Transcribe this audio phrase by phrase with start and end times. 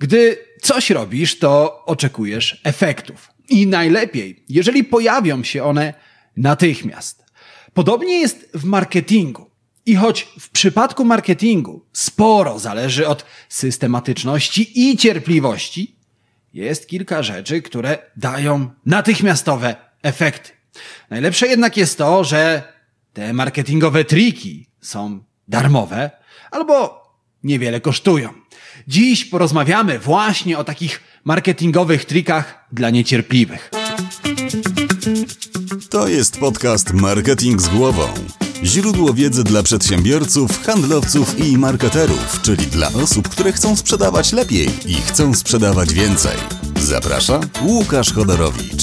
[0.00, 3.28] Gdy coś robisz, to oczekujesz efektów.
[3.48, 5.94] I najlepiej, jeżeli pojawią się one
[6.36, 7.24] natychmiast.
[7.74, 9.50] Podobnie jest w marketingu.
[9.86, 15.96] I choć w przypadku marketingu sporo zależy od systematyczności i cierpliwości,
[16.52, 20.50] jest kilka rzeczy, które dają natychmiastowe efekty.
[21.10, 22.62] Najlepsze jednak jest to, że
[23.12, 26.10] te marketingowe triki są darmowe
[26.50, 27.02] albo
[27.42, 28.39] niewiele kosztują.
[28.88, 33.70] Dziś porozmawiamy właśnie o takich marketingowych trikach dla niecierpliwych.
[35.90, 38.08] To jest podcast Marketing z głową.
[38.64, 44.94] Źródło wiedzy dla przedsiębiorców, handlowców i marketerów, czyli dla osób, które chcą sprzedawać lepiej i
[44.94, 46.36] chcą sprzedawać więcej.
[46.80, 48.82] Zaprasza Łukasz Chodorowicz.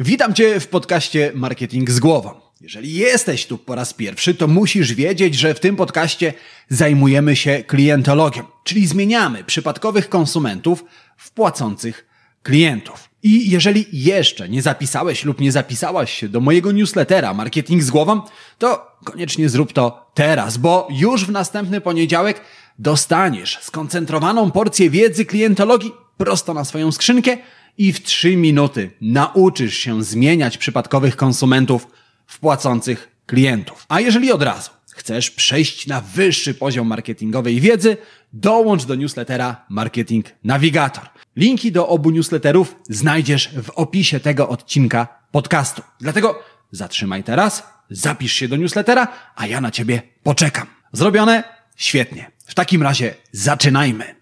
[0.00, 2.45] Witam Cię w podcaście Marketing z głową.
[2.60, 6.34] Jeżeli jesteś tu po raz pierwszy, to musisz wiedzieć, że w tym podcaście
[6.68, 10.84] zajmujemy się klientologią, czyli zmieniamy przypadkowych konsumentów
[11.16, 12.06] w płacących
[12.42, 13.08] klientów.
[13.22, 18.20] I jeżeli jeszcze nie zapisałeś lub nie zapisałaś się do mojego newslettera Marketing z głową,
[18.58, 22.40] to koniecznie zrób to teraz, bo już w następny poniedziałek
[22.78, 27.36] dostaniesz skoncentrowaną porcję wiedzy klientologii prosto na swoją skrzynkę
[27.78, 31.86] i w 3 minuty nauczysz się zmieniać przypadkowych konsumentów
[32.26, 33.86] w płacących klientów.
[33.88, 37.96] A jeżeli od razu chcesz przejść na wyższy poziom marketingowej wiedzy,
[38.32, 41.04] dołącz do newslettera Marketing Navigator.
[41.36, 45.82] Linki do obu newsletterów znajdziesz w opisie tego odcinka podcastu.
[46.00, 50.66] Dlatego zatrzymaj teraz, zapisz się do newslettera, a ja na ciebie poczekam.
[50.92, 51.44] Zrobione?
[51.76, 52.30] Świetnie.
[52.46, 54.14] W takim razie zaczynajmy.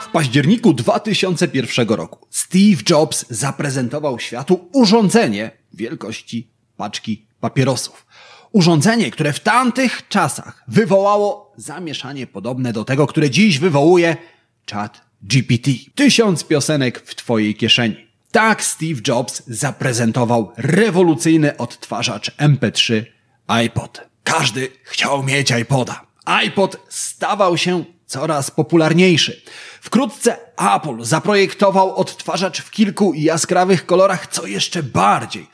[0.00, 8.06] W październiku 2001 roku Steve Jobs zaprezentował światu urządzenie wielkości paczki papierosów.
[8.52, 14.16] Urządzenie, które w tamtych czasach wywołało zamieszanie podobne do tego, które dziś wywołuje
[14.70, 15.70] chat GPT.
[15.94, 17.96] Tysiąc piosenek w Twojej kieszeni.
[18.30, 23.04] Tak Steve Jobs zaprezentował rewolucyjny odtwarzacz MP3
[23.46, 24.08] iPod.
[24.24, 26.06] Każdy chciał mieć iPoda.
[26.24, 29.42] iPod stawał się coraz popularniejszy.
[29.80, 30.36] Wkrótce
[30.74, 35.46] Apple zaprojektował odtwarzacz w kilku jaskrawych kolorach, co jeszcze bardziej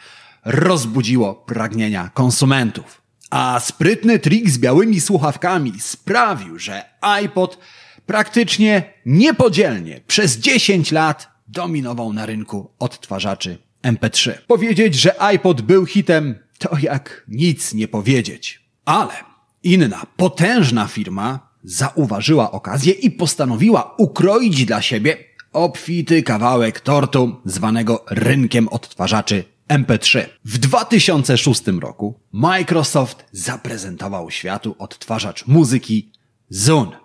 [0.45, 3.03] rozbudziło pragnienia konsumentów.
[3.31, 7.59] A sprytny trik z białymi słuchawkami sprawił, że iPod
[8.07, 14.33] praktycznie niepodzielnie przez 10 lat dominował na rynku odtwarzaczy MP3.
[14.47, 18.65] Powiedzieć, że iPod był hitem, to jak nic nie powiedzieć.
[18.85, 19.15] Ale
[19.63, 25.17] inna, potężna firma zauważyła okazję i postanowiła ukroić dla siebie
[25.53, 30.27] obfity kawałek tortu zwanego rynkiem odtwarzaczy MP3.
[30.45, 36.13] W 2006 roku Microsoft zaprezentował światu odtwarzacz muzyki
[36.49, 36.97] Zune.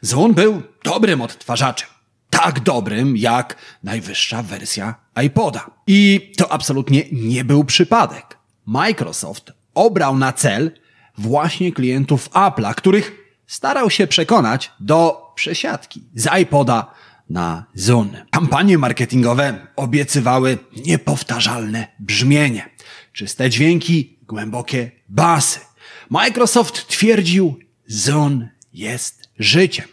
[0.00, 1.88] Zune był dobrym odtwarzaczem.
[2.30, 4.94] Tak dobrym jak najwyższa wersja
[5.24, 5.70] iPoda.
[5.86, 8.38] I to absolutnie nie był przypadek.
[8.66, 10.70] Microsoft obrał na cel
[11.18, 16.94] właśnie klientów Apple'a, których starał się przekonać do przesiadki z iPoda
[17.30, 18.26] na Zune.
[18.30, 22.70] Kampanie marketingowe obiecywały niepowtarzalne brzmienie,
[23.12, 25.60] czyste dźwięki, głębokie basy.
[26.10, 29.86] Microsoft twierdził, Zune jest życiem.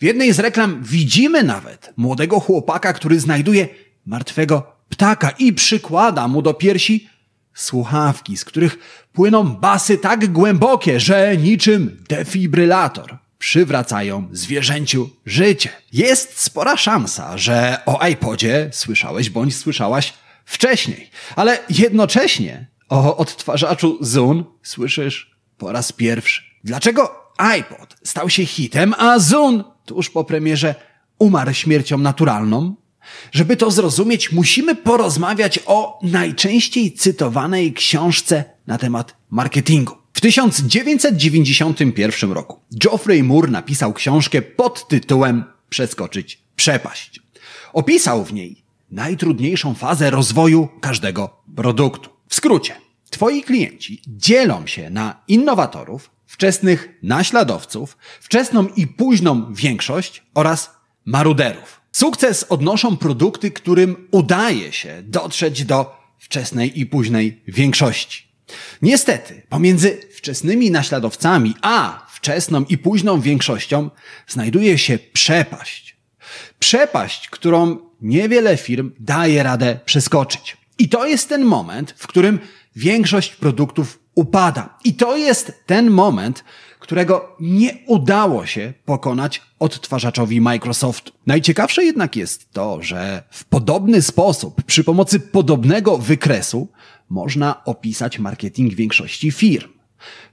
[0.00, 3.68] W jednej z reklam widzimy nawet młodego chłopaka, który znajduje
[4.06, 7.08] martwego ptaka i przykłada mu do piersi
[7.56, 8.78] słuchawki, z których
[9.12, 15.70] płyną basy tak głębokie, że niczym defibrylator przywracają zwierzęciu życie.
[15.92, 20.12] Jest spora szansa, że o iPodzie słyszałeś bądź słyszałaś
[20.44, 26.42] wcześniej, ale jednocześnie o odtwarzaczu Zune słyszysz po raz pierwszy.
[26.64, 30.74] Dlaczego iPod stał się hitem, a Zune tuż po premierze
[31.18, 32.74] umarł śmiercią naturalną?
[33.32, 39.94] Żeby to zrozumieć, musimy porozmawiać o najczęściej cytowanej książce na temat marketingu.
[40.12, 47.20] W 1991 roku Geoffrey Moore napisał książkę pod tytułem Przeskoczyć przepaść.
[47.72, 52.10] Opisał w niej najtrudniejszą fazę rozwoju każdego produktu.
[52.28, 52.74] W skrócie,
[53.10, 60.70] twoi klienci dzielą się na innowatorów, wczesnych naśladowców, wczesną i późną większość oraz
[61.04, 61.75] maruderów.
[61.96, 68.28] Sukces odnoszą produkty, którym udaje się dotrzeć do wczesnej i późnej większości.
[68.82, 73.90] Niestety, pomiędzy wczesnymi naśladowcami a wczesną i późną większością
[74.28, 75.96] znajduje się przepaść.
[76.58, 80.56] Przepaść, którą niewiele firm daje radę przeskoczyć.
[80.78, 82.38] I to jest ten moment, w którym
[82.76, 84.78] większość produktów upada.
[84.84, 86.44] I to jest ten moment,
[86.86, 91.12] którego nie udało się pokonać odtwarzaczowi Microsoftu.
[91.26, 96.68] Najciekawsze jednak jest to, że w podobny sposób, przy pomocy podobnego wykresu,
[97.08, 99.68] można opisać marketing większości firm.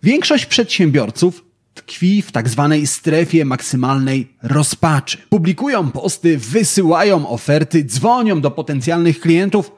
[0.04, 5.18] Większość przedsiębiorców tkwi w tak zwanej strefie maksymalnej rozpaczy.
[5.30, 9.72] Publikują posty, wysyłają oferty, dzwonią do potencjalnych klientów,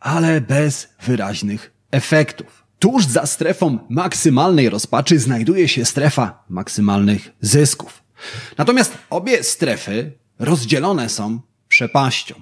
[0.00, 2.65] ale bez wyraźnych efektów.
[2.78, 8.02] Tuż za strefą maksymalnej rozpaczy znajduje się strefa maksymalnych zysków.
[8.58, 12.34] Natomiast obie strefy rozdzielone są przepaścią.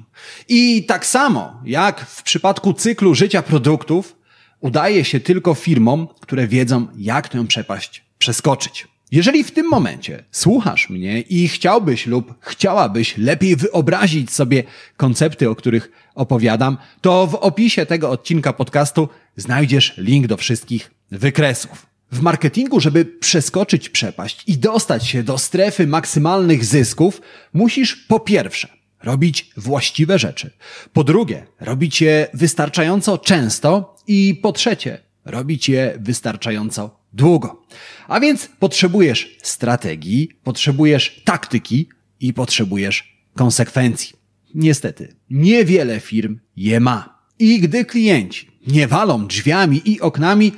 [0.49, 4.17] I tak samo jak w przypadku cyklu życia produktów,
[4.61, 8.94] udaje się tylko firmom, które wiedzą, jak tę przepaść przeskoczyć.
[9.15, 14.65] Jeżeli w tym momencie słuchasz mnie i chciałbyś lub chciałabyś lepiej wyobrazić sobie
[14.97, 21.87] koncepty, o których opowiadam, to w opisie tego odcinka podcastu znajdziesz link do wszystkich wykresów.
[22.13, 27.21] W marketingu, żeby przeskoczyć przepaść i dostać się do strefy maksymalnych zysków,
[27.53, 28.69] musisz po pierwsze
[29.03, 30.51] robić właściwe rzeczy,
[30.93, 37.63] po drugie robić je wystarczająco często i po trzecie robić je wystarczająco długo.
[38.09, 41.89] A więc potrzebujesz strategii, potrzebujesz taktyki
[42.21, 44.13] i potrzebujesz konsekwencji.
[44.55, 47.25] Niestety, niewiele firm je ma.
[47.39, 50.53] I gdy klienci nie walą drzwiami i oknami,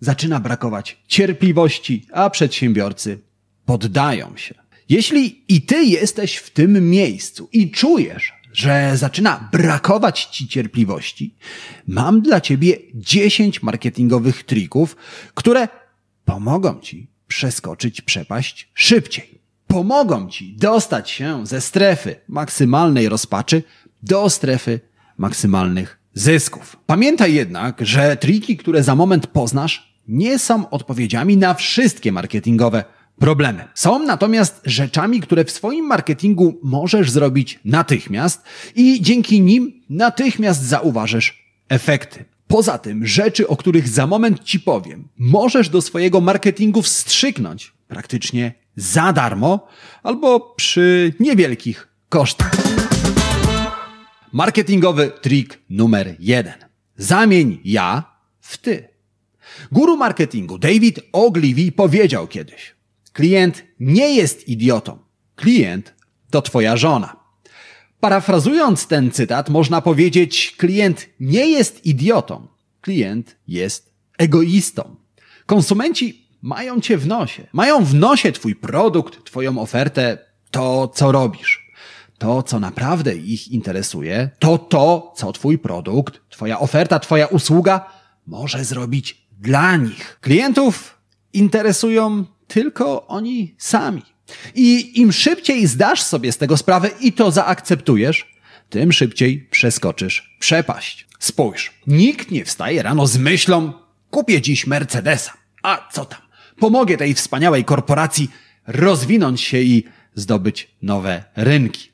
[0.00, 3.18] zaczyna brakować cierpliwości, a przedsiębiorcy
[3.64, 4.54] poddają się.
[4.88, 11.34] Jeśli i ty jesteś w tym miejscu i czujesz, że zaczyna brakować ci cierpliwości,
[11.86, 14.96] mam dla ciebie 10 marketingowych trików,
[15.34, 15.68] które
[16.28, 19.40] pomogą ci przeskoczyć przepaść szybciej.
[19.66, 23.62] Pomogą ci dostać się ze strefy maksymalnej rozpaczy
[24.02, 24.80] do strefy
[25.18, 26.76] maksymalnych zysków.
[26.86, 32.84] Pamiętaj jednak, że triki, które za moment poznasz, nie są odpowiedziami na wszystkie marketingowe
[33.18, 33.64] problemy.
[33.74, 38.42] Są natomiast rzeczami, które w swoim marketingu możesz zrobić natychmiast
[38.74, 42.24] i dzięki nim natychmiast zauważysz efekty.
[42.48, 48.54] Poza tym, rzeczy, o których za moment ci powiem, możesz do swojego marketingu wstrzyknąć praktycznie
[48.76, 49.68] za darmo
[50.02, 52.56] albo przy niewielkich kosztach.
[54.32, 56.54] Marketingowy trik numer jeden.
[56.96, 58.88] Zamień ja w ty.
[59.72, 62.74] Guru marketingu David Ogilvy powiedział kiedyś:
[63.12, 64.98] Klient nie jest idiotą.
[65.36, 65.94] Klient
[66.30, 67.17] to twoja żona.
[68.00, 72.46] Parafrazując ten cytat, można powiedzieć: klient nie jest idiotą.
[72.80, 74.96] Klient jest egoistą.
[75.46, 77.46] Konsumenci mają cię w nosie.
[77.52, 80.18] Mają w nosie twój produkt, twoją ofertę,
[80.50, 81.68] to co robisz.
[82.18, 87.86] To, co naprawdę ich interesuje, to to, co twój produkt, twoja oferta, twoja usługa
[88.26, 90.18] może zrobić dla nich.
[90.20, 90.98] Klientów
[91.32, 94.02] interesują tylko oni sami.
[94.54, 98.26] I im szybciej zdasz sobie z tego sprawę i to zaakceptujesz,
[98.70, 101.06] tym szybciej przeskoczysz przepaść.
[101.18, 103.72] Spójrz, nikt nie wstaje rano z myślą,
[104.10, 105.32] kupię dziś Mercedesa.
[105.62, 106.20] A co tam?
[106.58, 108.30] Pomogę tej wspaniałej korporacji
[108.66, 109.84] rozwinąć się i
[110.14, 111.92] zdobyć nowe rynki.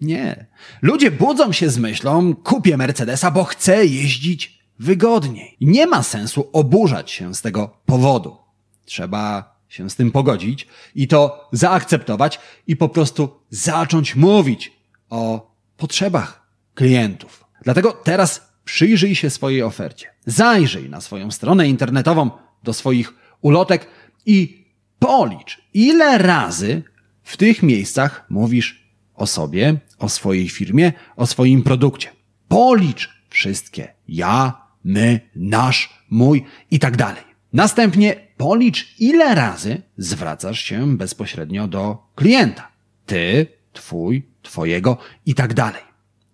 [0.00, 0.46] Nie.
[0.82, 5.56] Ludzie budzą się z myślą, kupię Mercedesa, bo chcę jeździć wygodniej.
[5.60, 8.36] Nie ma sensu oburzać się z tego powodu.
[8.84, 14.72] Trzeba się z tym pogodzić i to zaakceptować i po prostu zacząć mówić
[15.10, 17.44] o potrzebach klientów.
[17.62, 20.10] Dlatego teraz przyjrzyj się swojej ofercie.
[20.26, 22.30] Zajrzyj na swoją stronę internetową,
[22.62, 23.88] do swoich ulotek
[24.26, 24.66] i
[24.98, 26.82] policz, ile razy
[27.22, 32.08] w tych miejscach mówisz o sobie, o swojej firmie, o swoim produkcie.
[32.48, 37.22] Policz wszystkie ja, my, nasz, mój i tak dalej.
[37.52, 42.68] Następnie policz, ile razy zwracasz się bezpośrednio do klienta.
[43.06, 45.82] Ty, twój, twojego i tak dalej.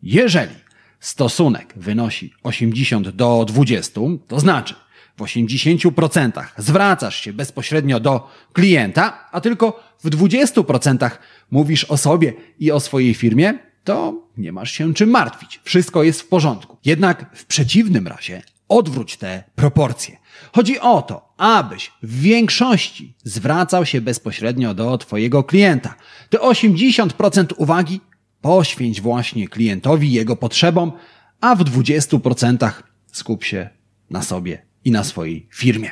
[0.03, 0.55] Jeżeli
[1.01, 4.75] stosunek wynosi 80 do 20, to znaczy
[5.17, 11.11] w 80% zwracasz się bezpośrednio do klienta, a tylko w 20%
[11.51, 15.61] mówisz o sobie i o swojej firmie, to nie masz się czym martwić.
[15.65, 16.77] Wszystko jest w porządku.
[16.85, 20.17] Jednak w przeciwnym razie odwróć te proporcje.
[20.53, 25.95] Chodzi o to, abyś w większości zwracał się bezpośrednio do Twojego klienta.
[26.31, 28.01] Te 80% uwagi
[28.41, 30.93] poświęć właśnie klientowi, jego potrzebom,
[31.41, 32.71] a w 20%
[33.13, 33.71] skup się
[34.11, 35.91] na sobie i na swojej firmie.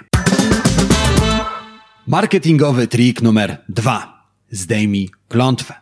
[2.06, 4.26] Marketingowy trik numer dwa.
[4.50, 5.74] Zdejmij klątwę.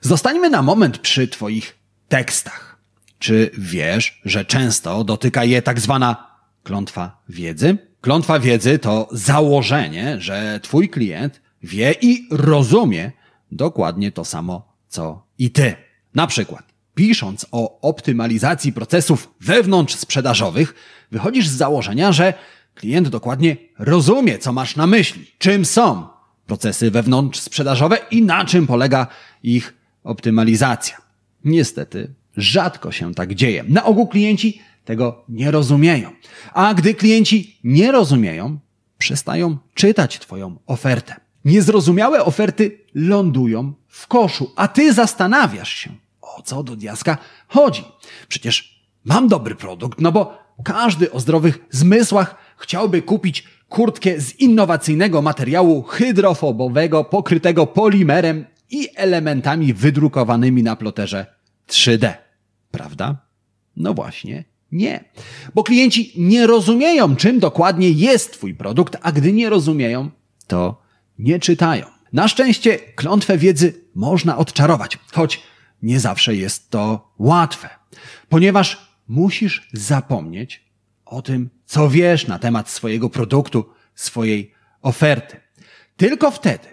[0.00, 2.78] Zostańmy na moment przy Twoich tekstach.
[3.18, 6.30] Czy wiesz, że często dotyka je tak zwana
[6.62, 7.78] klątwa wiedzy?
[8.06, 13.12] Klątwa wiedzy to założenie, że twój klient wie i rozumie
[13.52, 15.74] dokładnie to samo, co i ty.
[16.14, 20.74] Na przykład, pisząc o optymalizacji procesów wewnątrz sprzedażowych,
[21.10, 22.34] wychodzisz z założenia, że
[22.74, 26.06] klient dokładnie rozumie, co masz na myśli, czym są
[26.46, 29.06] procesy wewnątrz sprzedażowe i na czym polega
[29.42, 30.96] ich optymalizacja.
[31.44, 33.64] Niestety, rzadko się tak dzieje.
[33.68, 36.10] Na ogół klienci tego nie rozumieją.
[36.54, 38.58] A gdy klienci nie rozumieją,
[38.98, 41.14] przestają czytać Twoją ofertę.
[41.44, 45.90] Niezrozumiałe oferty lądują w koszu, a Ty zastanawiasz się,
[46.20, 47.84] o co do diaska chodzi.
[48.28, 55.22] Przecież mam dobry produkt, no bo każdy o zdrowych zmysłach chciałby kupić kurtkę z innowacyjnego
[55.22, 61.26] materiału hydrofobowego, pokrytego polimerem i elementami wydrukowanymi na ploterze
[61.68, 62.14] 3D.
[62.70, 63.16] Prawda?
[63.76, 65.04] No właśnie, nie.
[65.54, 70.10] Bo klienci nie rozumieją, czym dokładnie jest Twój produkt, a gdy nie rozumieją,
[70.46, 70.82] to
[71.18, 71.86] nie czytają.
[72.12, 75.42] Na szczęście klątwę wiedzy można odczarować, choć
[75.82, 77.68] nie zawsze jest to łatwe,
[78.28, 80.64] ponieważ musisz zapomnieć
[81.04, 85.40] o tym, co wiesz na temat swojego produktu, swojej oferty.
[85.96, 86.68] Tylko wtedy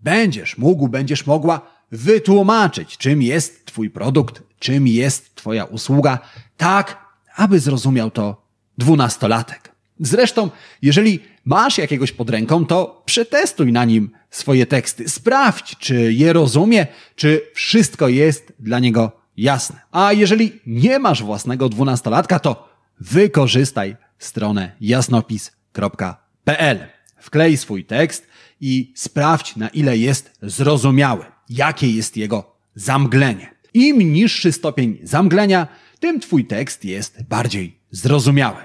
[0.00, 1.60] będziesz mógł, będziesz mogła
[1.92, 6.18] wytłumaczyć, czym jest Twój produkt, czym jest Twoja usługa,
[6.56, 7.03] tak,
[7.36, 8.46] aby zrozumiał to
[8.78, 9.74] dwunastolatek.
[10.00, 10.50] Zresztą,
[10.82, 15.08] jeżeli masz jakiegoś pod ręką, to przetestuj na nim swoje teksty.
[15.08, 16.86] Sprawdź, czy je rozumie,
[17.16, 19.80] czy wszystko jest dla niego jasne.
[19.92, 22.68] A jeżeli nie masz własnego dwunastolatka, to
[23.00, 26.78] wykorzystaj stronę jasnopis.pl.
[27.16, 28.26] Wklej swój tekst
[28.60, 33.54] i sprawdź, na ile jest zrozumiały, jakie jest jego zamglenie.
[33.74, 35.66] Im niższy stopień zamglenia,
[36.04, 38.56] tym Twój tekst jest bardziej zrozumiały.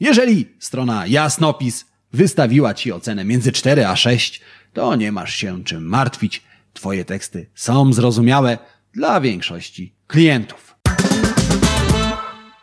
[0.00, 4.40] Jeżeli strona Jasnopis wystawiła Ci ocenę między 4 a 6,
[4.72, 6.42] to nie masz się czym martwić.
[6.72, 8.58] Twoje teksty są zrozumiałe
[8.92, 10.74] dla większości klientów.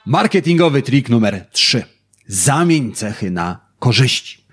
[0.06, 1.84] Marketingowy trik numer 3.
[2.28, 4.46] Zamień cechy na korzyści.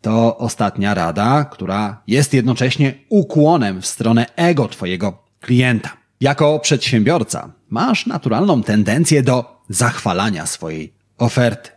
[0.00, 5.96] To ostatnia rada, która jest jednocześnie ukłonem w stronę ego Twojego klienta.
[6.20, 11.70] Jako przedsiębiorca masz naturalną tendencję do zachwalania swojej oferty.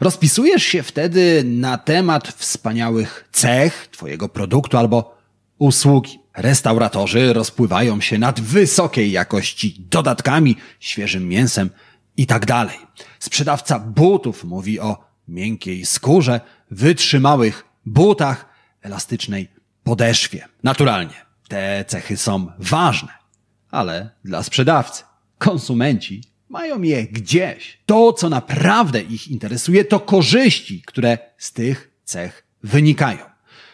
[0.00, 5.18] Rozpisujesz się wtedy na temat wspaniałych cech Twojego produktu albo
[5.58, 6.18] usługi.
[6.36, 11.70] Restauratorzy rozpływają się nad wysokiej jakości dodatkami, świeżym mięsem
[12.16, 12.46] i tak.
[13.18, 16.40] Sprzedawca butów mówi o miękkiej skórze,
[16.70, 18.46] wytrzymałych butach,
[18.82, 19.48] elastycznej
[19.84, 20.48] podeszwie.
[20.62, 21.14] Naturalnie,
[21.48, 23.12] te cechy są ważne,
[23.70, 25.07] ale dla sprzedawcy.
[25.38, 27.78] Konsumenci mają je gdzieś.
[27.86, 33.18] To, co naprawdę ich interesuje, to korzyści, które z tych cech wynikają.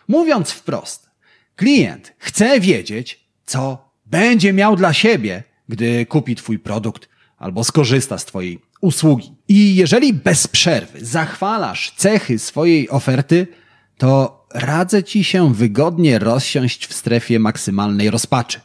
[0.08, 1.10] Mówiąc wprost,
[1.56, 8.24] klient chce wiedzieć, co będzie miał dla siebie, gdy kupi Twój produkt albo skorzysta z
[8.24, 9.32] Twojej usługi.
[9.48, 13.46] I jeżeli bez przerwy zachwalasz cechy swojej oferty,
[13.98, 18.60] to radzę Ci się wygodnie rozsiąść w strefie maksymalnej rozpaczy.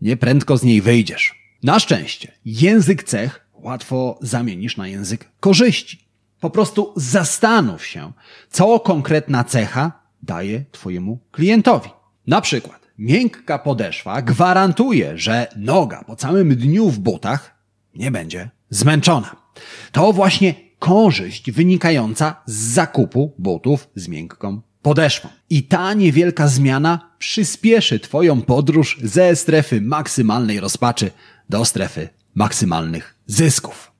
[0.00, 1.45] Nie prędko z niej wyjdziesz.
[1.66, 6.08] Na szczęście, język cech łatwo zamienisz na język korzyści.
[6.40, 8.12] Po prostu zastanów się,
[8.50, 9.92] co konkretna cecha
[10.22, 11.90] daje Twojemu klientowi.
[12.26, 17.54] Na przykład, miękka podeszwa gwarantuje, że noga po całym dniu w butach
[17.94, 19.36] nie będzie zmęczona.
[19.92, 25.28] To właśnie korzyść wynikająca z zakupu butów z miękką podeszwą.
[25.50, 31.10] I ta niewielka zmiana przyspieszy Twoją podróż ze strefy maksymalnej rozpaczy
[31.48, 33.92] do strefy maksymalnych zysków.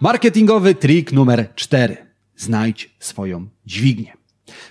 [0.00, 1.96] Marketingowy trik numer 4.
[2.36, 4.12] Znajdź swoją dźwignię.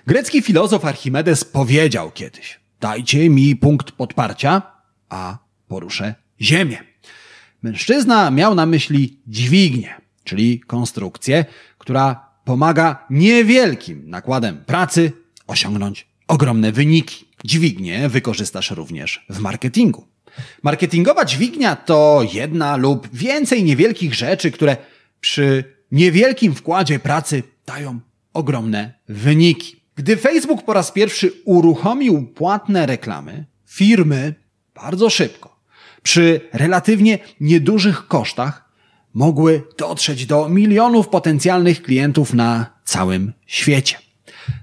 [0.07, 4.61] Grecki filozof Archimedes powiedział kiedyś: Dajcie mi punkt podparcia,
[5.09, 6.77] a poruszę ziemię.
[7.63, 11.45] Mężczyzna miał na myśli dźwignię, czyli konstrukcję,
[11.77, 15.11] która pomaga niewielkim nakładem pracy
[15.47, 17.25] osiągnąć ogromne wyniki.
[17.45, 20.07] Dźwignię wykorzystasz również w marketingu.
[20.63, 24.77] Marketingowa dźwignia to jedna lub więcej niewielkich rzeczy, które
[25.19, 27.99] przy niewielkim wkładzie pracy dają
[28.33, 29.81] ogromne wyniki.
[29.95, 34.35] Gdy Facebook po raz pierwszy uruchomił płatne reklamy, firmy
[34.75, 35.59] bardzo szybko,
[36.03, 38.69] przy relatywnie niedużych kosztach,
[39.13, 43.97] mogły dotrzeć do milionów potencjalnych klientów na całym świecie.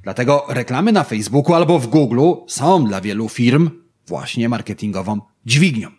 [0.02, 3.71] Dlatego reklamy na Facebooku albo w Google są dla wielu firm
[4.06, 5.90] właśnie marketingową dźwignią.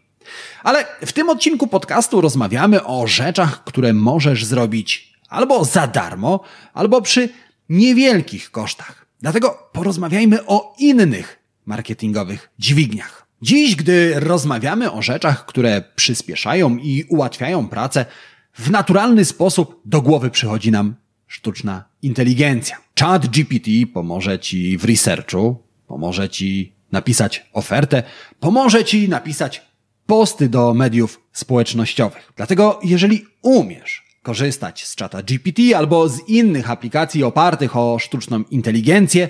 [0.63, 6.39] Ale w tym odcinku podcastu rozmawiamy o rzeczach, które możesz zrobić albo za darmo,
[6.73, 7.29] albo przy
[7.69, 9.05] niewielkich kosztach.
[9.21, 13.27] Dlatego porozmawiajmy o innych marketingowych dźwigniach.
[13.41, 18.05] Dziś, gdy rozmawiamy o rzeczach, które przyspieszają i ułatwiają pracę,
[18.53, 20.95] w naturalny sposób do głowy przychodzi nam
[21.27, 22.77] sztuczna inteligencja.
[22.99, 28.03] Chat GPT pomoże Ci w researchu, pomoże Ci napisać ofertę,
[28.39, 29.61] pomoże Ci napisać
[30.05, 32.33] posty do mediów społecznościowych.
[32.35, 39.29] Dlatego, jeżeli umiesz korzystać z czata GPT albo z innych aplikacji opartych o sztuczną inteligencję,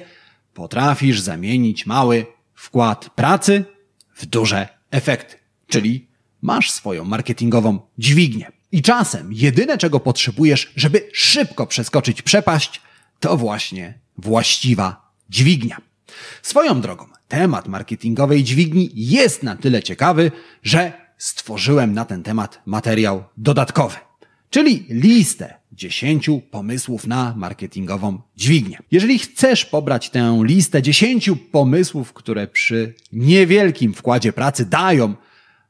[0.53, 3.65] potrafisz zamienić mały wkład pracy
[4.15, 5.36] w duże efekty.
[5.67, 6.07] Czyli
[6.41, 8.51] masz swoją marketingową dźwignię.
[8.72, 12.81] I czasem jedyne, czego potrzebujesz, żeby szybko przeskoczyć przepaść,
[13.19, 15.77] to właśnie właściwa dźwignia.
[16.41, 20.32] Swoją drogą, temat marketingowej dźwigni jest na tyle ciekawy,
[20.63, 23.96] że stworzyłem na ten temat materiał dodatkowy,
[24.50, 28.77] czyli listę 10 pomysłów na marketingową dźwignię.
[28.91, 35.15] Jeżeli chcesz pobrać tę listę 10 pomysłów, które przy niewielkim wkładzie pracy dają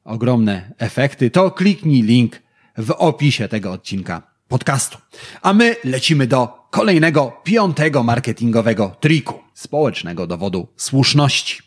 [0.04, 2.42] ogromne efekty, to kliknij link
[2.78, 4.98] w opisie tego odcinka podcastu.
[5.42, 11.60] A my lecimy do kolejnego piątego marketingowego triku społecznego dowodu słuszności.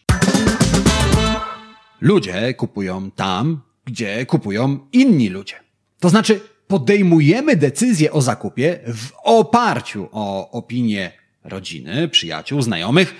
[2.00, 5.54] Ludzie kupują tam, gdzie kupują inni ludzie.
[6.00, 11.12] To znaczy, podejmujemy decyzję o zakupie w oparciu o opinię
[11.44, 13.14] rodziny, przyjaciół, znajomych,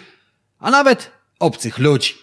[0.59, 2.15] a nawet obcych ludzi.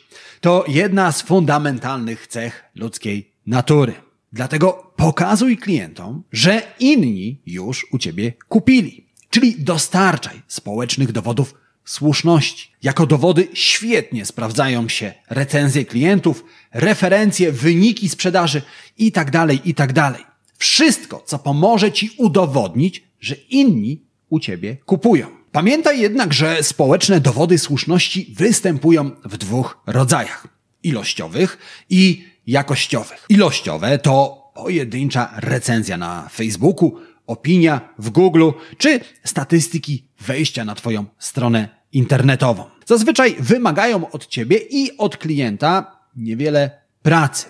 [0.42, 3.94] To jedna z fundamentalnych cech ludzkiej natury.
[4.34, 9.06] Dlatego pokazuj klientom, że inni już u ciebie kupili.
[9.30, 11.54] Czyli dostarczaj społecznych dowodów
[11.86, 12.72] słuszności.
[12.84, 18.62] Jako dowody świetnie sprawdzają się recenzje klientów, referencje, wyniki sprzedaży
[18.98, 19.94] itd., tak itd.
[19.94, 25.28] Tak Wszystko, co pomoże ci udowodnić, że inni u ciebie kupują.
[25.52, 30.48] Pamiętaj jednak, że społeczne dowody słuszności występują w dwóch rodzajach:
[30.84, 31.58] ilościowych
[31.90, 33.26] i jakościowych.
[33.30, 41.70] Ilościowe to pojedyncza recenzja na Facebooku, opinia w Google czy statystyki wejścia na Twoją stronę
[41.92, 42.64] internetową.
[42.86, 47.46] Zazwyczaj wymagają od Ciebie i od klienta niewiele pracy,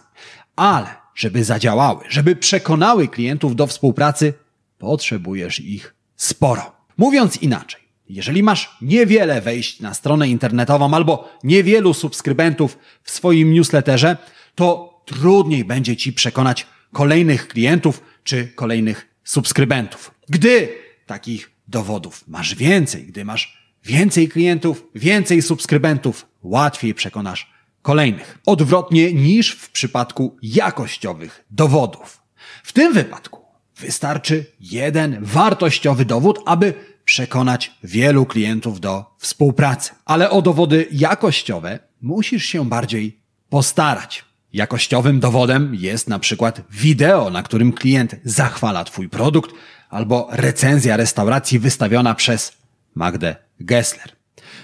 [0.55, 4.33] ale żeby zadziałały, żeby przekonały klientów do współpracy,
[4.77, 6.75] potrzebujesz ich sporo.
[6.97, 14.17] Mówiąc inaczej, jeżeli masz niewiele wejść na stronę internetową albo niewielu subskrybentów w swoim newsletterze,
[14.55, 20.12] to trudniej będzie ci przekonać kolejnych klientów czy kolejnych subskrybentów.
[20.29, 20.69] Gdy
[21.05, 28.38] takich dowodów masz więcej, gdy masz więcej klientów, więcej subskrybentów, łatwiej przekonasz kolejnych.
[28.45, 32.21] Odwrotnie niż w przypadku jakościowych dowodów.
[32.63, 33.41] W tym wypadku
[33.77, 36.73] wystarczy jeden wartościowy dowód, aby
[37.05, 39.91] przekonać wielu klientów do współpracy.
[40.05, 44.24] Ale o dowody jakościowe musisz się bardziej postarać.
[44.55, 49.51] Jakościowym dowodem jest na przykład wideo, na którym klient zachwala Twój produkt,
[49.89, 52.57] albo recenzja restauracji wystawiona przez
[52.93, 54.11] Magdę Gessler.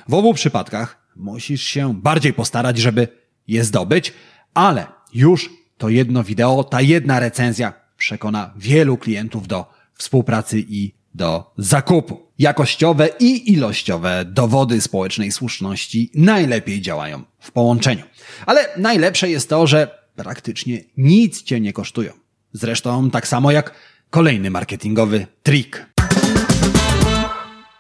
[0.08, 3.08] W obu przypadkach musisz się bardziej postarać, żeby
[3.48, 4.14] je zdobyć,
[4.54, 11.54] ale już to jedno wideo, ta jedna recenzja przekona wielu klientów do współpracy i do
[11.58, 12.32] zakupu.
[12.40, 18.04] Jakościowe i ilościowe dowody społecznej słuszności najlepiej działają w połączeniu.
[18.46, 22.12] Ale najlepsze jest to, że praktycznie nic cię nie kosztują.
[22.54, 23.74] Zresztą tak samo jak
[24.10, 25.86] kolejny marketingowy trik.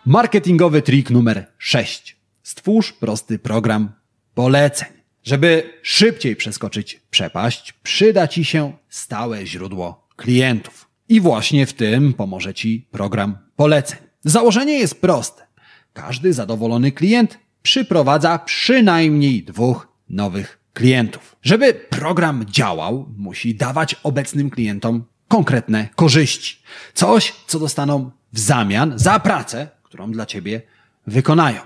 [0.06, 2.18] Marketingowy trik numer 6.
[2.44, 3.92] Stwórz prosty program
[4.34, 4.88] poleceń.
[5.24, 10.91] Żeby szybciej przeskoczyć przepaść, przyda Ci się stałe źródło klientów.
[11.12, 14.00] I właśnie w tym pomoże Ci program poleceń.
[14.24, 15.48] Założenie jest proste.
[15.94, 21.36] Każdy zadowolony klient przyprowadza przynajmniej dwóch nowych klientów.
[21.42, 26.58] Żeby program działał, musi dawać obecnym klientom konkretne korzyści.
[26.94, 30.62] Coś, co dostaną w zamian za pracę, którą dla Ciebie
[31.08, 31.62] wykonają.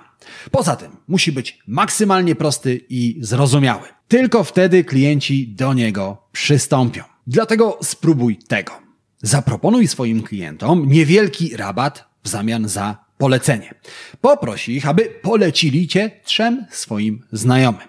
[0.51, 3.87] Poza tym musi być maksymalnie prosty i zrozumiały.
[4.07, 7.03] Tylko wtedy klienci do niego przystąpią.
[7.27, 8.84] Dlatego spróbuj tego.
[9.25, 13.73] Zaproponuj swoim klientom niewielki rabat w zamian za polecenie.
[14.21, 17.87] Poproś ich, aby polecili cię trzem swoim znajomym.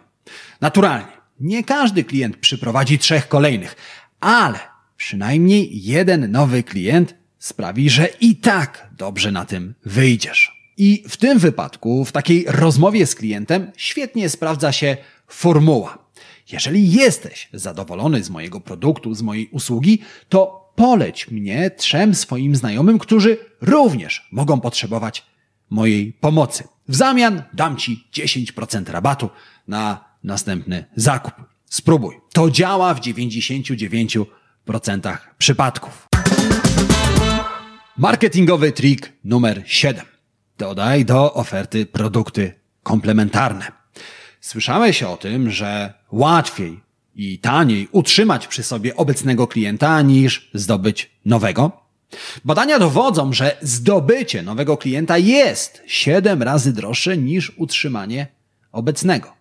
[0.61, 3.77] Naturalnie, nie każdy klient przyprowadzi trzech kolejnych,
[4.21, 4.59] ale
[4.97, 10.73] przynajmniej jeden nowy klient sprawi, że i tak dobrze na tym wyjdziesz.
[10.77, 14.97] I w tym wypadku, w takiej rozmowie z klientem, świetnie sprawdza się
[15.29, 15.99] formuła.
[16.53, 22.99] Jeżeli jesteś zadowolony z mojego produktu, z mojej usługi, to poleć mnie trzem swoim znajomym,
[22.99, 25.27] którzy również mogą potrzebować
[25.71, 26.65] mojej pomocy.
[26.89, 29.31] W zamian dam ci 10% rabatu
[29.69, 31.35] na następny zakup.
[31.71, 32.15] Spróbuj.
[32.33, 36.09] To działa w 99% przypadków.
[37.97, 40.05] Marketingowy trik numer 7.
[40.59, 43.73] Dodaj do oferty produkty komplementarne.
[44.41, 46.81] Słyszałeś o tym, że łatwiej
[47.17, 51.87] i taniej utrzymać przy sobie obecnego klienta niż zdobyć nowego?
[52.45, 58.27] Badania dowodzą, że zdobycie nowego klienta jest 7 razy droższe niż utrzymanie
[58.73, 59.33] obecnego.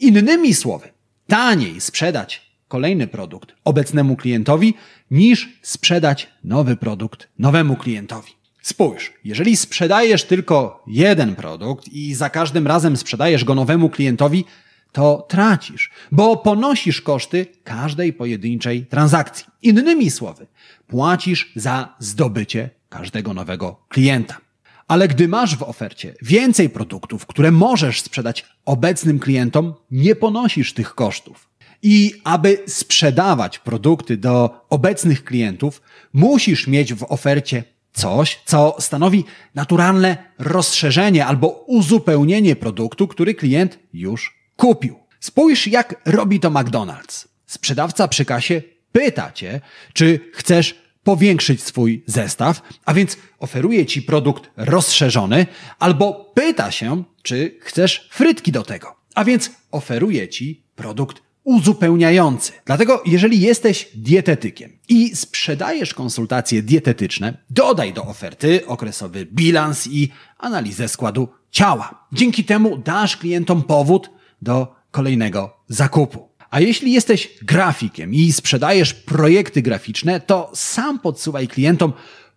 [0.00, 0.88] Innymi słowy,
[1.26, 4.74] taniej sprzedać kolejny produkt obecnemu klientowi
[5.10, 8.32] niż sprzedać nowy produkt nowemu klientowi.
[8.62, 14.44] Spójrz, jeżeli sprzedajesz tylko jeden produkt i za każdym razem sprzedajesz go nowemu klientowi,
[14.92, 19.46] to tracisz, bo ponosisz koszty każdej pojedynczej transakcji.
[19.62, 20.46] Innymi słowy,
[20.86, 24.40] płacisz za zdobycie każdego nowego klienta.
[24.88, 30.94] Ale gdy masz w ofercie więcej produktów, które możesz sprzedać obecnym klientom, nie ponosisz tych
[30.94, 31.48] kosztów.
[31.82, 39.24] I aby sprzedawać produkty do obecnych klientów, musisz mieć w ofercie coś, co stanowi
[39.54, 44.98] naturalne rozszerzenie albo uzupełnienie produktu, który klient już kupił.
[45.20, 47.28] Spójrz, jak robi to McDonald's.
[47.46, 48.62] Sprzedawca przy kasie
[48.92, 49.60] pyta cię,
[49.92, 55.46] czy chcesz powiększyć swój zestaw, a więc oferuje ci produkt rozszerzony,
[55.78, 62.52] albo pyta się, czy chcesz frytki do tego, a więc oferuje ci produkt uzupełniający.
[62.64, 70.88] Dlatego, jeżeli jesteś dietetykiem i sprzedajesz konsultacje dietetyczne, dodaj do oferty okresowy bilans i analizę
[70.88, 72.06] składu ciała.
[72.12, 74.10] Dzięki temu dasz klientom powód
[74.42, 76.28] do kolejnego zakupu.
[76.50, 81.92] A jeśli jesteś grafikiem i sprzedajesz projekty graficzne, to sam podsuwaj klientom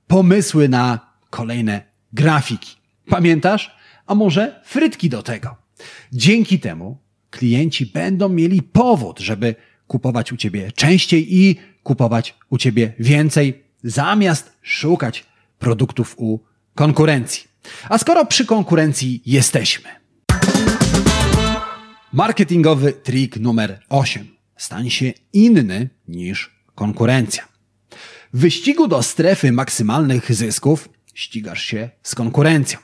[0.08, 1.82] pomysły na kolejne
[2.14, 2.76] grafiki.
[3.10, 3.76] Pamiętasz?
[4.08, 5.56] A może frytki do tego.
[6.14, 6.98] Dzięki temu
[7.30, 9.56] klienci będą mieli powód, żeby
[9.88, 15.26] kupować u ciebie częściej i kupować u ciebie więcej, zamiast szukać
[15.60, 16.40] produktów u
[16.76, 17.44] konkurencji.
[17.90, 19.90] A skoro przy konkurencji jesteśmy,
[22.16, 24.28] Marketingowy trik numer 8.
[24.58, 27.48] Stań się inny niż konkurencja.
[28.34, 32.80] W wyścigu do strefy maksymalnych zysków ścigasz się z konkurencją.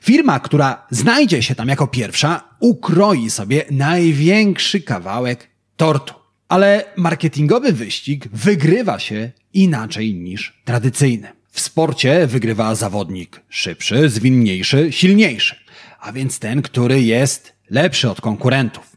[0.00, 6.14] Firma, która znajdzie się tam jako pierwsza, ukroi sobie największy kawałek tortu.
[6.48, 11.28] Ale marketingowy wyścig wygrywa się inaczej niż tradycyjny.
[11.50, 15.56] W sporcie wygrywa zawodnik szybszy, zwinniejszy, silniejszy,
[16.00, 18.96] a więc ten, który jest lepszy od konkurentów.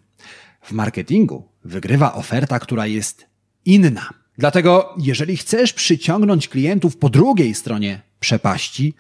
[0.62, 3.26] W marketingu wygrywa oferta, która jest
[3.66, 4.10] inna.
[4.38, 8.94] Dlatego, jeżeli chcesz przyciągnąć klientów po drugiej stronie przepaści,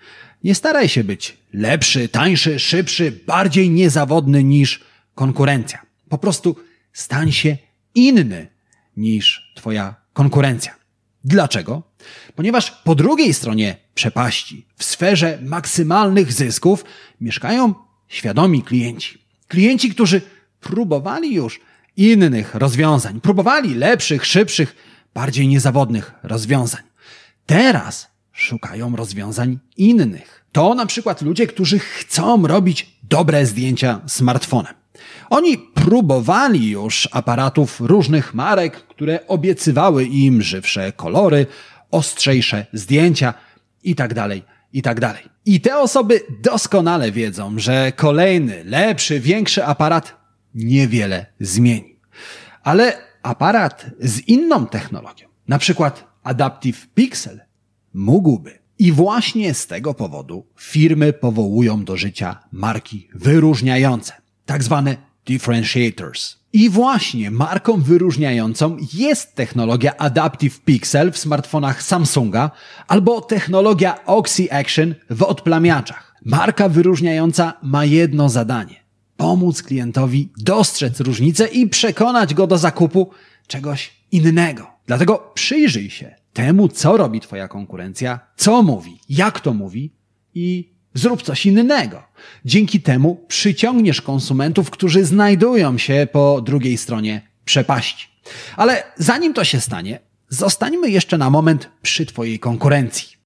[0.43, 4.83] nie staraj się być lepszy, tańszy, szybszy, bardziej niezawodny niż
[5.15, 5.85] konkurencja.
[6.09, 6.55] Po prostu
[6.93, 7.57] stań się
[7.95, 8.47] inny
[8.97, 10.75] niż Twoja konkurencja.
[11.23, 11.83] Dlaczego?
[12.35, 16.85] Ponieważ po drugiej stronie przepaści, w sferze maksymalnych zysków,
[17.21, 17.73] mieszkają
[18.07, 19.26] świadomi klienci.
[19.47, 20.21] Klienci, którzy
[20.59, 21.59] próbowali już
[21.97, 24.75] innych rozwiązań, próbowali lepszych, szybszych,
[25.13, 26.81] bardziej niezawodnych rozwiązań.
[27.45, 30.45] Teraz szukają rozwiązań innych.
[30.51, 34.73] To na przykład ludzie, którzy chcą robić dobre zdjęcia smartfonem.
[35.29, 41.45] Oni próbowali już aparatów różnych marek, które obiecywały im żywsze kolory,
[41.91, 43.33] ostrzejsze zdjęcia
[43.83, 44.15] itd.
[44.15, 44.31] Tak
[44.73, 45.13] itd.
[45.47, 50.15] I te osoby doskonale wiedzą, że kolejny, lepszy, większy aparat
[50.55, 51.99] niewiele zmieni.
[52.63, 57.39] Ale aparat z inną technologią, na przykład Adaptive Pixel,
[57.93, 58.59] mógłby.
[58.79, 64.13] I właśnie z tego powodu firmy powołują do życia marki wyróżniające,
[64.45, 64.97] tak zwane
[65.27, 66.37] differentiators.
[66.53, 72.51] I właśnie marką wyróżniającą jest technologia Adaptive Pixel w smartfonach Samsunga
[72.87, 76.15] albo technologia Oxy Action w odplamiaczach.
[76.25, 78.75] Marka wyróżniająca ma jedno zadanie:
[79.17, 83.11] pomóc klientowi dostrzec różnicę i przekonać go do zakupu
[83.47, 84.67] czegoś innego.
[84.85, 89.91] Dlatego przyjrzyj się temu, co robi Twoja konkurencja, co mówi, jak to mówi
[90.35, 92.03] i zrób coś innego.
[92.45, 98.07] Dzięki temu przyciągniesz konsumentów, którzy znajdują się po drugiej stronie przepaści.
[98.55, 99.99] Ale zanim to się stanie,
[100.29, 103.17] zostańmy jeszcze na moment przy Twojej konkurencji.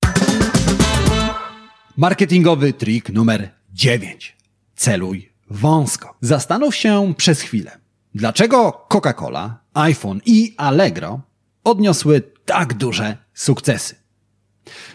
[1.98, 4.38] Marketingowy trik numer 9.
[4.76, 6.16] Celuj wąsko.
[6.22, 7.72] Zastanów się przez chwilę,
[8.16, 11.22] dlaczego Coca-Cola, iPhone i Allegro
[11.64, 13.96] odniosły tak duże sukcesy.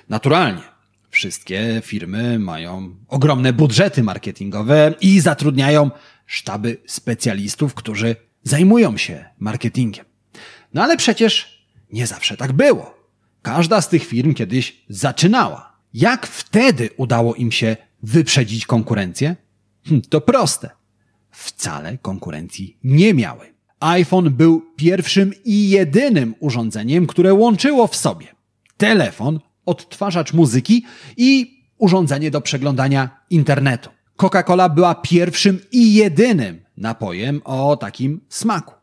[0.08, 0.62] Naturalnie,
[1.16, 5.90] wszystkie firmy mają ogromne budżety marketingowe i zatrudniają
[6.26, 10.04] sztaby specjalistów, którzy zajmują się marketingiem.
[10.74, 12.94] No ale przecież nie zawsze tak było.
[13.42, 15.78] Każda z tych firm kiedyś zaczynała.
[15.94, 19.36] Jak wtedy udało im się wyprzedzić konkurencję?
[19.88, 20.70] Hm, to proste.
[21.30, 23.54] Wcale konkurencji nie miały.
[23.80, 28.26] iPhone był pierwszym i jedynym urządzeniem, które łączyło w sobie
[28.76, 30.84] telefon, odtwarzacz muzyki
[31.16, 33.90] i urządzenie do przeglądania internetu.
[34.16, 38.74] Coca-Cola była pierwszym i jedynym napojem o takim smaku.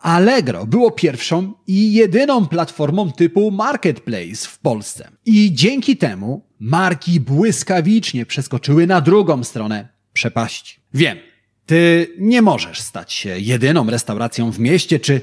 [0.00, 5.08] Allegro było pierwszą i jedyną platformą typu marketplace w Polsce.
[5.26, 10.80] I dzięki temu marki błyskawicznie przeskoczyły na drugą stronę przepaści.
[10.94, 11.18] Wiem,
[11.66, 15.20] ty nie możesz stać się jedyną restauracją w mieście czy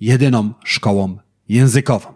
[0.00, 1.18] jedyną szkołą
[1.48, 2.14] językową.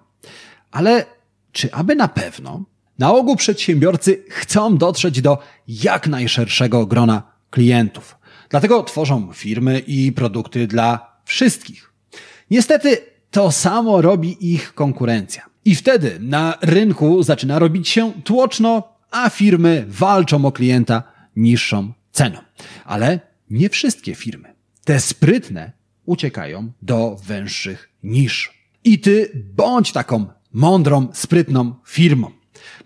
[0.71, 1.07] Ale
[1.53, 2.65] czy aby na pewno?
[2.99, 5.39] Na ogół przedsiębiorcy chcą dotrzeć do
[5.69, 8.17] jak najszerszego grona klientów.
[8.49, 11.93] Dlatego tworzą firmy i produkty dla wszystkich.
[12.51, 12.97] Niestety
[13.31, 15.47] to samo robi ich konkurencja.
[15.65, 21.03] I wtedy na rynku zaczyna robić się tłoczno, a firmy walczą o klienta
[21.37, 22.39] niższą ceną.
[22.85, 24.55] Ale nie wszystkie firmy.
[24.85, 25.73] Te sprytne
[26.05, 28.63] uciekają do węższych niż.
[28.85, 32.31] I ty bądź taką mądrą, sprytną firmą.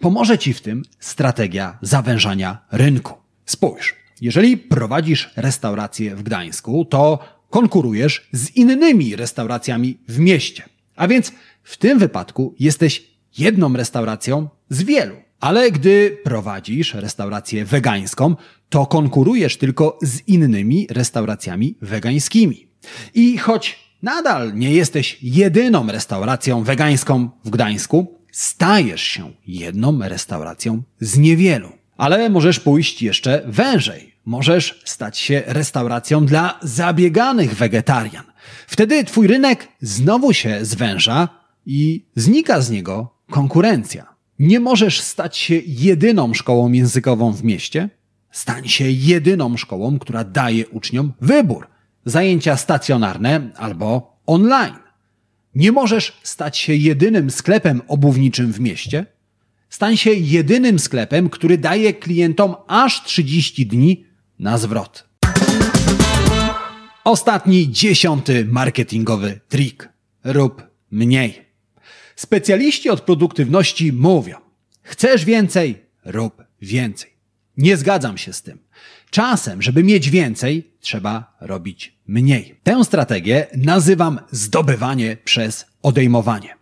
[0.01, 3.15] Pomoże ci w tym strategia zawężania rynku.
[3.47, 7.19] Spójrz, jeżeli prowadzisz restaurację w Gdańsku, to
[7.51, 10.63] konkurujesz z innymi restauracjami w mieście.
[10.97, 13.05] A więc w tym wypadku jesteś
[13.39, 15.17] jedną restauracją z wielu.
[15.41, 18.37] Ale gdy prowadzisz restaurację wegańską,
[18.69, 22.69] to konkurujesz tylko z innymi restauracjami wegańskimi.
[23.15, 31.19] I choć nadal nie jesteś jedyną restauracją wegańską w Gdańsku, stajesz się jedną restauracją z
[31.19, 31.73] niewielu.
[31.97, 34.15] Ale możesz pójść jeszcze wężej.
[34.25, 38.25] Możesz stać się restauracją dla zabieganych wegetarian.
[38.67, 41.29] Wtedy twój rynek znowu się zwęża
[41.67, 44.07] i znika z niego konkurencja.
[44.39, 47.89] Nie możesz stać się jedyną szkołą językową w mieście.
[48.31, 51.76] Stań się jedyną szkołą, która daje uczniom wybór
[52.07, 54.79] zajęcia stacjonarne albo online.
[55.55, 59.07] Nie możesz stać się jedynym sklepem obuwniczym w mieście.
[59.71, 64.05] Stań się jedynym sklepem, który daje klientom aż 30 dni
[64.39, 65.09] na zwrot.
[67.05, 69.89] Ostatni, dziesiąty marketingowy trik.
[70.25, 71.47] Rób mniej.
[72.17, 74.37] Specjaliści od produktywności mówią:
[74.83, 77.11] chcesz więcej, rób więcej.
[77.57, 78.66] Nie zgadzam się z tym.
[79.11, 82.61] Czasem, żeby mieć więcej, trzeba robić mniej.
[82.63, 86.57] Tę strategię nazywam zdobywanie przez odejmowanie.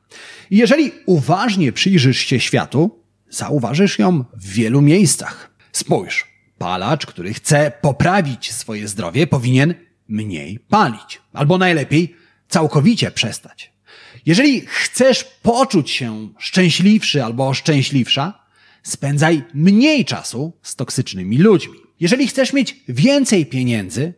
[0.50, 5.50] I jeżeli uważnie przyjrzysz się światu, zauważysz ją w wielu miejscach.
[5.72, 6.26] Spójrz,
[6.58, 9.74] palacz, który chce poprawić swoje zdrowie, powinien
[10.08, 12.16] mniej palić, albo najlepiej
[12.48, 13.72] całkowicie przestać.
[14.26, 18.44] Jeżeli chcesz poczuć się szczęśliwszy albo szczęśliwsza,
[18.82, 21.83] spędzaj mniej czasu z toksycznymi ludźmi.
[22.00, 24.12] Jeżeli chcesz mieć więcej pieniędzy,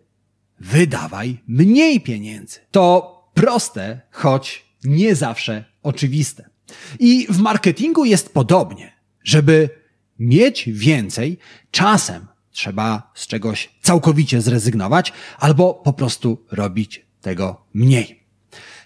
[0.61, 2.59] wydawaj mniej pieniędzy.
[2.71, 6.51] To proste, choć nie zawsze oczywiste.
[6.99, 8.93] I w marketingu jest podobnie.
[9.25, 9.71] Żeby
[10.19, 11.39] mieć więcej,
[11.71, 18.23] czasem trzeba z czegoś całkowicie zrezygnować albo po prostu robić tego mniej.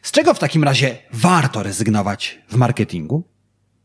[0.03, 3.25] Z czego w takim razie warto rezygnować w marketingu?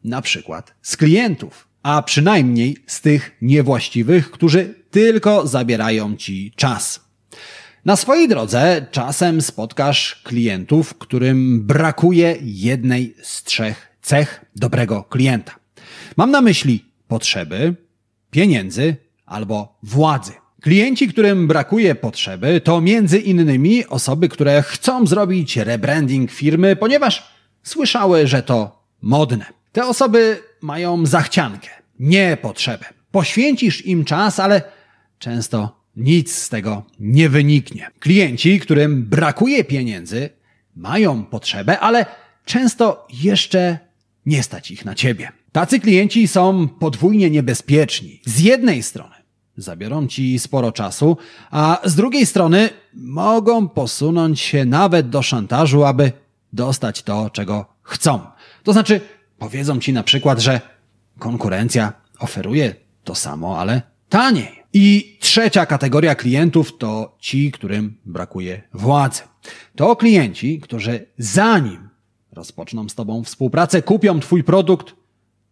[0.04, 7.06] Na przykład z klientów, a przynajmniej z tych niewłaściwych, którzy tylko zabierają ci czas.
[7.86, 15.56] Na swojej drodze czasem spotkasz klientów, którym brakuje jednej z trzech cech dobrego klienta.
[16.18, 17.76] Mam na myśli potrzeby,
[18.32, 20.32] pieniędzy albo władzy.
[20.62, 27.28] Klienci, którym brakuje potrzeby, to między innymi osoby, które chcą zrobić rebranding firmy, ponieważ
[27.64, 29.46] słyszały, że to modne.
[29.72, 32.86] Te osoby mają zachciankę, nie potrzebę.
[33.12, 34.75] Poświęcisz im czas, ale
[35.20, 37.88] często nic z tego nie wyniknie.
[38.00, 40.30] Klienci, którym brakuje pieniędzy,
[40.76, 42.06] mają potrzebę, ale
[42.46, 43.80] często jeszcze
[44.26, 45.32] nie stać ich na ciebie.
[45.52, 48.22] Tacy klienci są podwójnie niebezpieczni.
[48.26, 49.16] Z jednej strony
[49.58, 51.18] zabiorą ci sporo czasu,
[51.52, 56.12] a z drugiej strony mogą posunąć się nawet do szantażu, aby
[56.54, 58.20] dostać to, czego chcą.
[58.64, 59.02] To znaczy,
[59.38, 60.62] powiedzą ci na przykład, że
[61.20, 64.65] konkurencja oferuje to samo, ale taniej.
[64.78, 69.22] I trzecia kategoria klientów to ci, którym brakuje władzy.
[69.76, 71.90] To klienci, którzy zanim
[72.32, 74.96] rozpoczną z Tobą współpracę, kupią Twój produkt,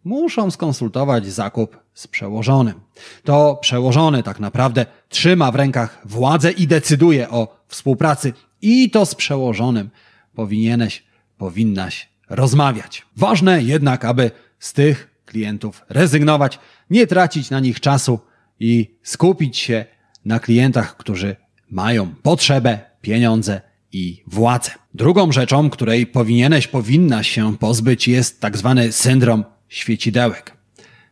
[0.04, 2.74] muszą skonsultować zakup z przełożonym.
[3.22, 8.32] To przełożony tak naprawdę trzyma w rękach władzę i decyduje o współpracy.
[8.62, 9.90] I to z przełożonym
[10.34, 11.04] powinieneś,
[11.38, 13.06] powinnaś rozmawiać.
[13.16, 16.58] Ważne jednak, aby z tych klientów rezygnować,
[16.90, 18.20] nie tracić na nich czasu
[18.60, 19.84] i skupić się
[20.24, 21.36] na klientach, którzy
[21.70, 23.60] mają potrzebę, pieniądze
[23.92, 24.70] i władzę.
[24.94, 30.56] Drugą rzeczą, której powinieneś, powinnaś się pozbyć jest tak zwany syndrom świecidełek.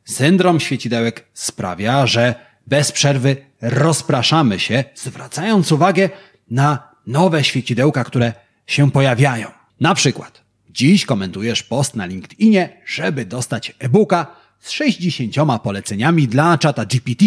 [0.05, 2.35] Syndrom świecidełek sprawia, że
[2.67, 6.11] bez przerwy rozpraszamy się, zwracając uwagę
[6.51, 8.33] na nowe świecidełka, które
[8.67, 9.49] się pojawiają.
[9.81, 14.27] Na przykład, dziś komentujesz post na LinkedInie, żeby dostać e-booka
[14.63, 17.25] z 60 poleceniami dla czata GPT,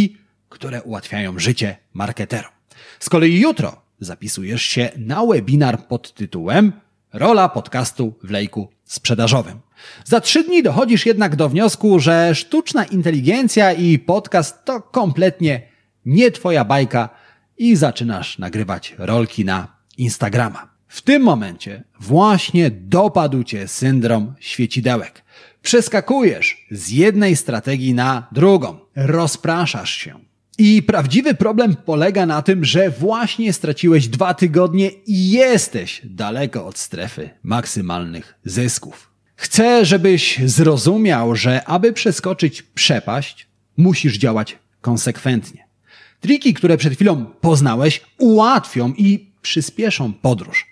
[0.50, 2.52] które ułatwiają życie marketerom.
[3.00, 6.71] Z kolei jutro zapisujesz się na webinar pod tytułem
[7.13, 9.60] Rola podcastu w lejku sprzedażowym.
[10.06, 15.62] Za trzy dni dochodzisz jednak do wniosku, że sztuczna inteligencja i podcast to kompletnie
[16.06, 17.10] nie twoja bajka
[17.58, 19.67] i zaczynasz nagrywać rolki na
[19.98, 20.69] Instagrama.
[20.88, 25.24] W tym momencie właśnie dopadł cię syndrom świecidełek.
[25.65, 30.19] Przeskakujesz z jednej strategii na drugą, rozpraszasz się.
[30.58, 36.78] I prawdziwy problem polega na tym, że właśnie straciłeś dwa tygodnie i jesteś daleko od
[36.78, 39.12] strefy maksymalnych zysków.
[39.36, 43.47] Chcę, żebyś zrozumiał, że aby przeskoczyć przepaść,
[43.78, 45.67] musisz działać konsekwentnie.
[46.19, 50.67] Triki, które przed chwilą poznałeś, ułatwią i przyspieszą podróż,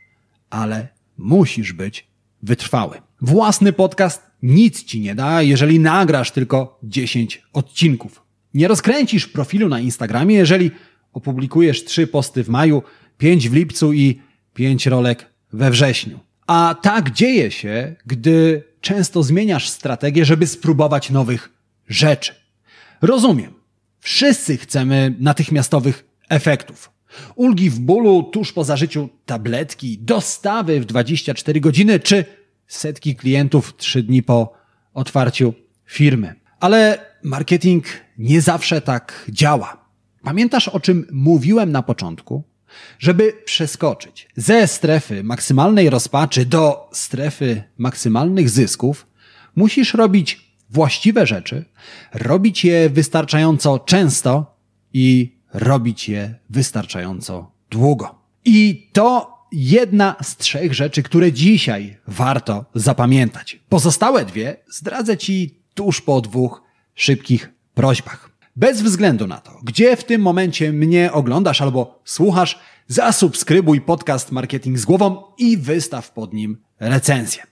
[0.49, 2.07] ale musisz być
[2.43, 3.01] wytrwały.
[3.21, 8.23] Własny podcast nic ci nie da, jeżeli nagrasz tylko 10 odcinków.
[8.53, 10.71] Nie rozkręcisz profilu na Instagramie, jeżeli
[11.13, 12.83] opublikujesz 3 posty w maju,
[13.17, 14.21] 5 w lipcu i
[14.53, 16.19] 5 rolek we wrześniu.
[16.47, 21.49] A tak dzieje się, gdy często zmieniasz strategię, żeby spróbować nowych
[21.87, 22.33] rzeczy.
[23.01, 23.53] Rozumiem.
[23.99, 26.91] Wszyscy chcemy natychmiastowych efektów.
[27.35, 32.25] Ulgi w bólu tuż po zażyciu tabletki, dostawy w 24 godziny czy
[32.75, 34.53] setki klientów 3 dni po
[34.93, 35.53] otwarciu
[35.85, 36.35] firmy.
[36.59, 37.85] Ale marketing
[38.17, 39.85] nie zawsze tak działa.
[40.23, 42.43] Pamiętasz o czym mówiłem na początku?
[42.99, 49.07] Żeby przeskoczyć ze strefy maksymalnej rozpaczy do strefy maksymalnych zysków,
[49.55, 51.65] musisz robić właściwe rzeczy,
[52.13, 54.57] robić je wystarczająco często
[54.93, 58.15] i robić je wystarczająco długo.
[58.45, 63.59] I to jedna z trzech rzeczy, które dzisiaj warto zapamiętać.
[63.69, 66.61] Pozostałe dwie zdradzę Ci tuż po dwóch
[66.95, 68.29] szybkich prośbach.
[68.55, 74.79] Bez względu na to, gdzie w tym momencie mnie oglądasz albo słuchasz, zasubskrybuj podcast Marketing
[74.79, 77.43] z głową i wystaw pod nim recenzję.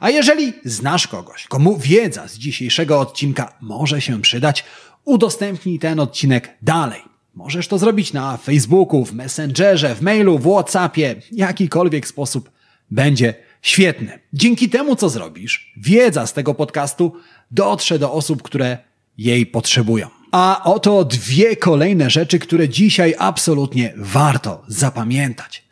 [0.00, 4.64] A jeżeli znasz kogoś, komu wiedza z dzisiejszego odcinka może się przydać,
[5.04, 7.15] udostępnij ten odcinek dalej.
[7.36, 12.50] Możesz to zrobić na Facebooku, w Messengerze, w mailu, w WhatsAppie, jakikolwiek sposób
[12.90, 14.18] będzie świetny.
[14.32, 17.12] Dzięki temu, co zrobisz, wiedza z tego podcastu
[17.50, 18.78] dotrze do osób, które
[19.18, 20.08] jej potrzebują.
[20.32, 25.64] A oto dwie kolejne rzeczy, które dzisiaj absolutnie warto zapamiętać.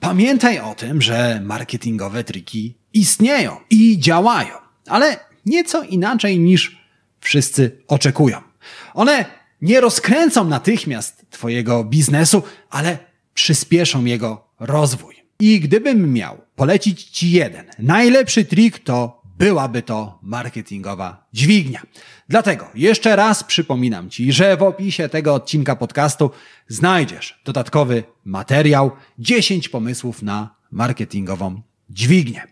[0.00, 4.54] Pamiętaj o tym, że marketingowe triki istnieją i działają,
[4.86, 6.76] ale nieco inaczej niż
[7.20, 8.40] wszyscy oczekują.
[8.94, 12.98] One nie rozkręcą natychmiast Twojego biznesu, ale
[13.34, 15.14] przyspieszą jego rozwój.
[15.40, 21.82] I gdybym miał polecić Ci jeden najlepszy trik, to byłaby to marketingowa dźwignia.
[22.28, 26.30] Dlatego jeszcze raz przypominam Ci, że w opisie tego odcinka podcastu
[26.68, 32.42] znajdziesz dodatkowy materiał 10 pomysłów na marketingową dźwignię.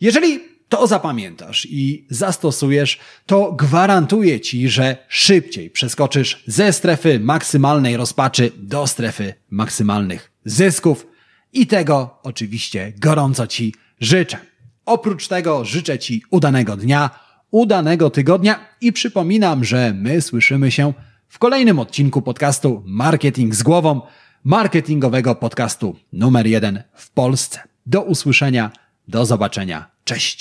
[0.00, 8.50] Jeżeli to zapamiętasz i zastosujesz, to gwarantuję Ci, że szybciej przeskoczysz ze strefy maksymalnej rozpaczy
[8.56, 11.06] do strefy maksymalnych zysków
[11.52, 14.38] i tego oczywiście gorąco Ci życzę.
[14.84, 17.10] Oprócz tego życzę Ci udanego dnia,
[17.50, 20.92] udanego tygodnia i przypominam, że my słyszymy się
[21.28, 24.00] w kolejnym odcinku podcastu Marketing z głową,
[24.44, 27.60] marketingowego podcastu numer jeden w Polsce.
[27.86, 28.70] Do usłyszenia,
[29.08, 29.90] do zobaczenia.
[30.04, 30.40] Cześć.